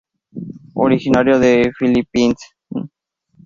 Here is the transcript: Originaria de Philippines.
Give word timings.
Originaria 0.73 1.37
de 1.37 1.71
Philippines. 1.77 2.39